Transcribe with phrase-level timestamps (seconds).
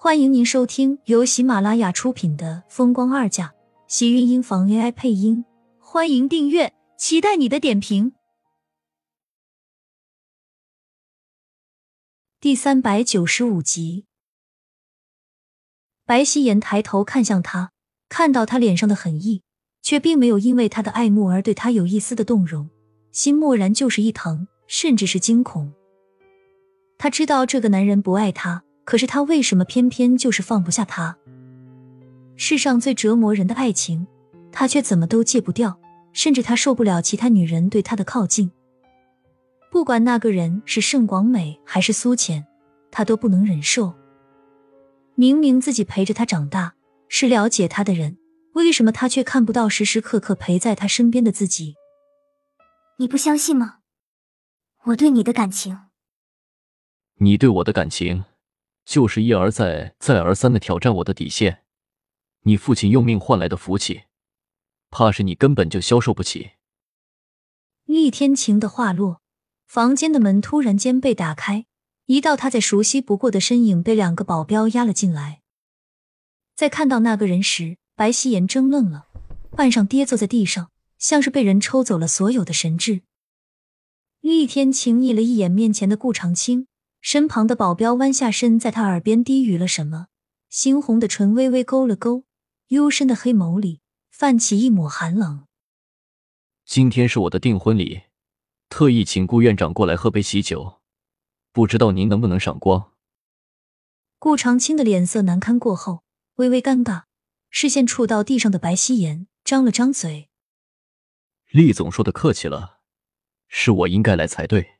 [0.00, 3.46] 欢迎您收听由喜马拉雅出品的《风光二嫁》，
[3.88, 5.44] 喜运音房 AI 配音。
[5.80, 8.12] 欢迎订阅，期待你的点评。
[12.38, 14.04] 第三百九十五集，
[16.06, 17.72] 白希言抬头看向他，
[18.08, 19.42] 看到他脸上的狠意，
[19.82, 22.70] 却并没有因为他的爱慕而对他有一丝的动容，
[23.10, 25.74] 心蓦然就是一疼，甚至是惊恐。
[26.96, 28.62] 他知道这个男人不爱他。
[28.88, 31.18] 可是他为什么偏偏就是放不下他？
[32.36, 34.06] 世上最折磨人的爱情，
[34.50, 35.78] 他却怎么都戒不掉，
[36.14, 38.50] 甚至他受不了其他女人对他的靠近。
[39.70, 42.46] 不管那个人是盛广美还是苏浅，
[42.90, 43.92] 他都不能忍受。
[45.16, 46.72] 明明自己陪着他长大，
[47.10, 48.16] 是了解他的人，
[48.54, 51.74] 为什么他却看不到时时刻刻陪在他身边的自己？
[52.96, 53.80] 你不相信吗？
[54.84, 55.78] 我对你的感情，
[57.18, 58.24] 你对我的感情。
[58.88, 61.62] 就是一而再、再而三的挑战我的底线，
[62.44, 64.04] 你父亲用命换来的福气，
[64.88, 66.52] 怕是你根本就消受不起。
[67.84, 69.20] 厉天晴的话落，
[69.66, 71.66] 房间的门突然间被打开，
[72.06, 75.42] 一道他再熟悉不过的身影被两个保镖压了进来。
[76.56, 79.08] 在看到那个人时，白希言怔愣了，
[79.50, 83.02] 半晌跌坐在地上，像是被人抽走了所有的神智。
[84.22, 86.68] 厉天晴睨了一眼面前的顾长青。
[87.10, 90.08] 身旁的保镖弯下身，在他耳边低语了什么，
[90.52, 92.24] 猩红的唇微微勾了勾，
[92.66, 95.46] 幽深的黑眸里泛起一抹寒冷。
[96.66, 98.02] 今天是我的订婚礼，
[98.68, 100.82] 特意请顾院长过来喝杯喜酒，
[101.50, 102.92] 不知道您能不能赏光？
[104.18, 106.02] 顾长青的脸色难堪过后，
[106.34, 107.04] 微微尴尬，
[107.48, 110.28] 视线触到地上的白希言，张了张嘴
[111.48, 112.80] ：“厉总说的客气了，
[113.48, 114.72] 是我应该来才对。”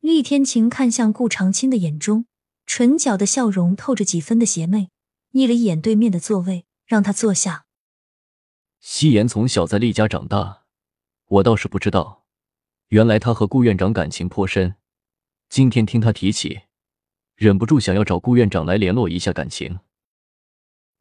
[0.00, 2.24] 厉天晴看向顾长青的眼中，
[2.64, 4.88] 唇角的笑容透着几分的邪魅，
[5.32, 7.66] 睨了一眼对面的座位，让他坐下。
[8.80, 10.62] 夕颜从小在厉家长大，
[11.26, 12.24] 我倒是不知道，
[12.88, 14.76] 原来他和顾院长感情颇深。
[15.50, 16.60] 今天听他提起，
[17.36, 19.80] 忍不住想要找顾院长来联络一下感情。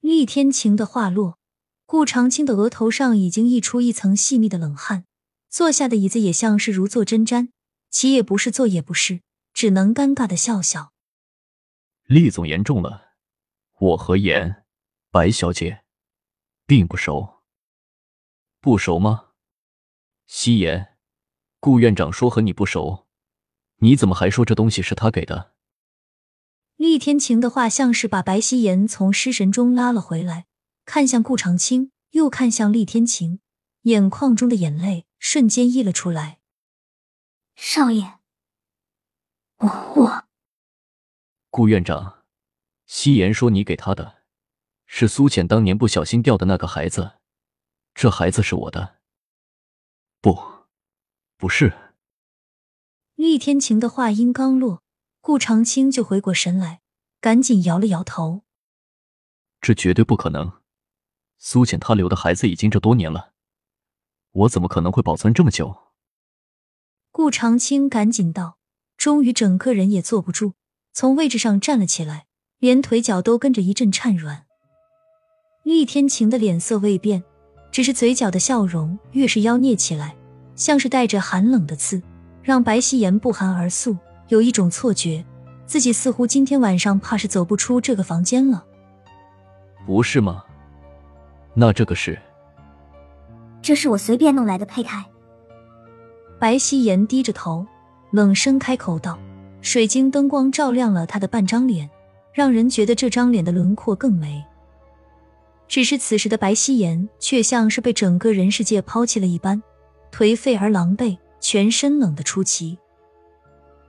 [0.00, 1.38] 厉天晴的话落，
[1.86, 5.04] 顾长青的额头上已经溢出一层细密的冷汗，
[5.48, 7.50] 坐下的椅子也像是如坐针毡。
[7.90, 10.92] 起也不是，坐也不是，只能尴尬的笑笑。
[12.04, 13.14] 厉总言重了，
[13.78, 14.64] 我和颜
[15.10, 15.84] 白小姐
[16.66, 17.42] 并不熟。
[18.60, 19.30] 不熟吗？
[20.26, 20.96] 夕颜，
[21.58, 23.06] 顾院长说和你不熟，
[23.78, 25.54] 你怎么还说这东西是他给的？
[26.76, 30.46] 厉天晴的话像是把白希颜从失神中拉了回来，
[30.84, 33.40] 看向顾长青，又看向厉天晴，
[33.82, 36.39] 眼眶中的眼泪瞬间溢了出来。
[37.62, 38.18] 少爷，
[39.58, 40.24] 我我，
[41.50, 42.24] 顾院长，
[42.86, 44.22] 夕颜说你给他的，
[44.86, 47.18] 是苏浅当年不小心掉的那个孩子，
[47.94, 49.00] 这孩子是我的。
[50.22, 50.66] 不，
[51.36, 51.92] 不是。
[53.14, 54.82] 厉天晴的话音刚落，
[55.20, 56.80] 顾长青就回过神来，
[57.20, 58.42] 赶紧摇了摇头。
[59.60, 60.50] 这绝对不可能，
[61.36, 63.34] 苏浅她留的孩子已经这多年了，
[64.30, 65.89] 我怎么可能会保存这么久？
[67.12, 68.56] 顾长青赶紧道，
[68.96, 70.52] 终于整个人也坐不住，
[70.92, 72.26] 从位置上站了起来，
[72.60, 74.44] 连腿脚都跟着一阵颤软。
[75.64, 77.24] 厉天晴的脸色未变，
[77.72, 80.16] 只是嘴角的笑容越是妖孽起来，
[80.54, 82.00] 像是带着寒冷的刺，
[82.44, 83.98] 让白希言不寒而栗，
[84.28, 85.24] 有一种错觉，
[85.66, 88.64] 自己似乎今天晚上怕是走不出这个房间了。
[89.84, 90.44] 不是吗？
[91.54, 92.16] 那这个是？
[93.60, 95.04] 这是我随便弄来的胚胎。
[96.40, 97.66] 白希言低着头，
[98.12, 99.18] 冷声开口道
[99.60, 101.88] ：“水晶灯光照亮了他的半张脸，
[102.32, 104.42] 让人觉得这张脸的轮廓更美。
[105.68, 109.62] 只是此时的白希言却像是被整个人世界抛弃了一般，
[110.10, 112.78] 颓废而狼狈，全身冷得出奇。”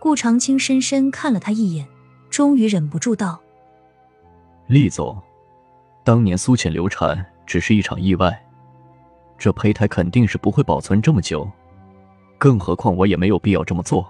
[0.00, 1.86] 顾长青深深看了他一眼，
[2.28, 3.40] 终于忍不住道
[4.66, 5.16] ：“厉总，
[6.02, 8.44] 当年苏浅流产只是一场意外，
[9.38, 11.48] 这胚胎肯定是不会保存这么久。”
[12.42, 14.04] 更何况我也没有必要这么做。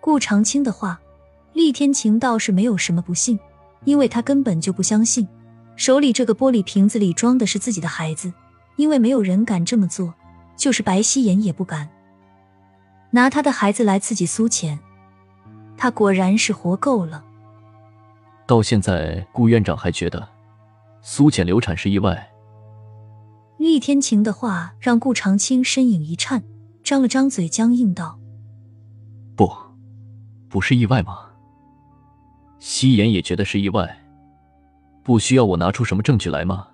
[0.00, 1.00] 顾长青的话，
[1.52, 3.36] 厉天晴倒是没有什么不信，
[3.84, 5.26] 因为他根本就不相信
[5.74, 8.32] 手里这个玻璃瓶子里装的是自己的孩子，
[8.76, 10.14] 因为没有人敢这么做，
[10.56, 11.88] 就是白希言也不敢
[13.10, 14.78] 拿他的孩子来刺激苏浅。
[15.76, 17.24] 他果然是活够了。
[18.46, 20.28] 到现在，顾院长还觉得
[21.00, 22.30] 苏浅流产是意外。
[23.58, 26.44] 厉天晴的话让顾长青身影一颤。
[26.92, 28.20] 张了张嘴，僵硬道
[29.34, 29.50] ：“不，
[30.50, 31.20] 不是意外吗？
[32.58, 34.04] 夕颜也觉得是意外，
[35.02, 36.68] 不需要我拿出什么证据来吗？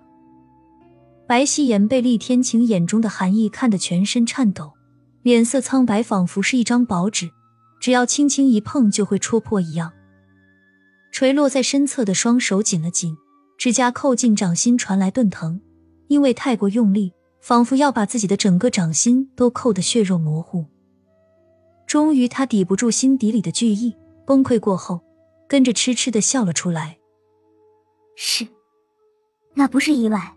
[1.25, 4.73] 白希颜被厉天晴眼中的寒意看得全身颤抖，
[5.21, 7.29] 脸色苍白，仿佛是一张薄纸，
[7.79, 9.93] 只要轻轻一碰就会戳破一样。
[11.13, 13.15] 垂落在身侧的双手紧了紧，
[13.57, 15.61] 指甲扣进掌心传来钝疼，
[16.09, 20.65] 因为太过用力，仿佛要把自己的整个掌心都扣得血肉模糊。
[21.87, 23.95] 终于，他抵不住心底里的惧意，
[24.25, 25.01] 崩溃过后，
[25.47, 26.97] 跟着痴痴的笑了出来。
[28.15, 28.47] 是，
[29.55, 30.35] 那不是意外，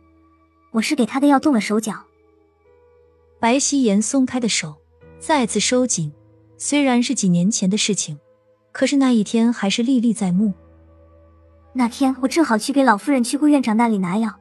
[0.72, 1.94] 我是给他的药动了手脚。
[3.38, 4.76] 白希颜松开的手
[5.19, 6.12] 再次收紧，
[6.56, 8.19] 虽然是几年前的事情，
[8.70, 10.55] 可是那一天还是历历在目。
[11.75, 14.38] 那天我正好去给老夫人去顾院长那里拿药，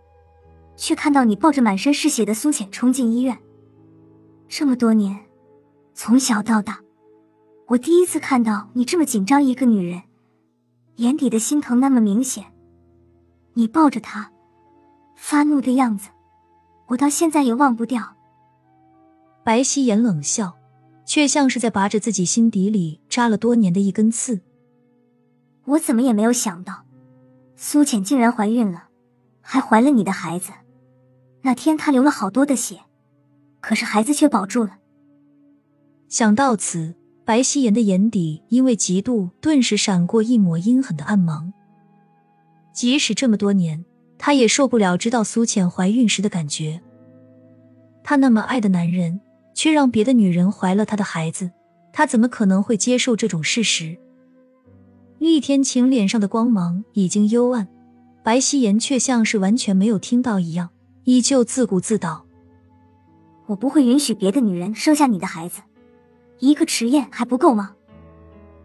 [0.75, 3.37] 却看到你抱着满身是血的苏浅冲进医院。
[4.47, 5.17] 这么多年，
[5.93, 6.79] 从小到大，
[7.67, 10.01] 我第一次看到你这么紧张一个女人，
[10.97, 12.45] 眼底的心疼那么明显。
[13.53, 14.31] 你抱着她
[15.15, 16.09] 发怒的样子，
[16.87, 18.15] 我到现在也忘不掉。
[19.43, 20.57] 白希颜冷笑，
[21.05, 24.41] 却像是在拔着自己心底里扎了多年的一根刺。
[25.65, 26.85] 我怎么也没有想到。
[27.55, 28.85] 苏浅竟然怀孕了，
[29.51, 30.53] 还怀了你的孩子。
[31.41, 32.79] 那天她流了好多的血，
[33.59, 34.77] 可是孩子却保住了。
[36.07, 36.95] 想到此，
[37.25, 41.51] 白希言的眼底因为嫉妒，顿时闪过一抹阴狠的暗芒。
[42.71, 43.83] 即使这么多年，
[44.17, 46.81] 他也受不了知道苏浅怀孕时的感觉。
[48.05, 49.19] 他那么爱的男人，
[49.53, 51.51] 却让别的女人怀了他的孩子，
[51.91, 53.97] 他怎么可能会接受这种事实？
[55.19, 57.67] 厉天晴脸上的光芒已经幽暗，
[58.23, 60.69] 白希颜却像是完全没有听到一样，
[61.05, 62.25] 依旧自顾自道
[63.47, 65.61] ：“我不会允许别的女人生下你的孩子，
[66.39, 67.75] 一个迟燕还不够吗？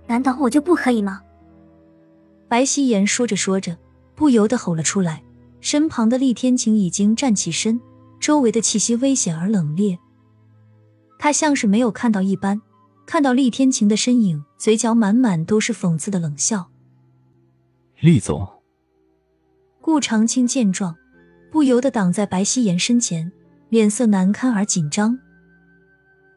[0.06, 1.23] 难道我就不可以吗？”
[2.49, 3.76] 白希颜说着说着，
[4.14, 5.23] 不由得吼了出来，
[5.61, 7.81] 身旁的厉天晴已经站起身，
[8.20, 9.99] 周围的气息危险而冷冽，
[11.19, 12.61] 他像是没有看到一般。
[13.06, 16.70] 看到厉天晴的身影，嘴角满满都是讽刺的冷笑。
[18.00, 18.49] 厉总，
[19.87, 20.97] 顾长青见状，
[21.49, 23.31] 不由得挡在白希颜身前，
[23.69, 25.17] 脸色难堪而紧张。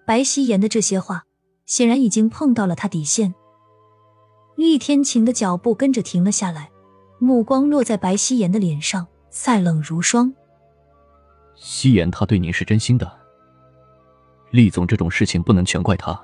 [0.05, 1.23] 白希颜的这些话，
[1.65, 3.33] 显然已经碰到了他底线。
[4.55, 6.69] 厉天晴的脚步跟着停了下来，
[7.17, 10.31] 目光落在白希颜的脸上，赛冷如霜。
[11.55, 13.11] 希颜，他对您是真心的。
[14.51, 16.21] 厉总，这种事情不能全怪他。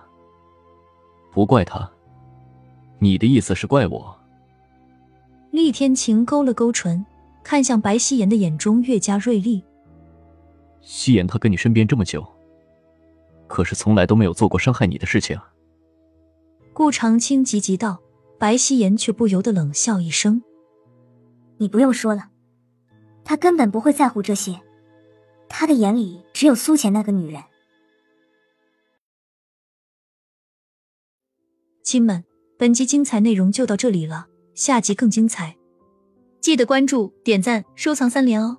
[1.34, 1.92] 不怪他，
[3.00, 4.16] 你的意思是怪我？
[5.50, 7.04] 厉天晴勾了勾唇，
[7.46, 9.64] 看向白希言的眼中越加锐利。
[10.82, 12.26] 希颜，他跟你身边这么久，
[13.48, 15.40] 可是从来都没有做过伤害你的事情。
[16.74, 18.02] 顾长青急急道，
[18.40, 20.42] 白希言却不由得冷笑一声
[21.58, 22.32] ：“你不用说了，
[23.24, 24.60] 他根本不会在乎这些，
[25.48, 27.44] 他的眼里只有苏浅那个女人。”
[31.84, 32.24] 亲们，
[32.58, 34.26] 本集精彩内容就到这里了，
[34.56, 35.56] 下集更精彩，
[36.46, 38.58] 记得关注、点赞、收藏三连哦，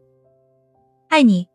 [1.06, 1.46] 爱你！